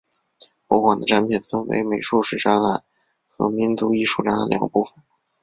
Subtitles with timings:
[0.65, 2.83] 博物馆的展品分为美术史展览
[3.27, 4.95] 和民俗艺术展览两个部分。